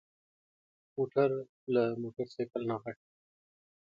[0.95, 1.29] موټر
[1.73, 3.13] د موټرسايکل نه غټ وي.